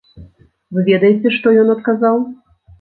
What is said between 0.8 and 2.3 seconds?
ведаеце, што ён адказаў?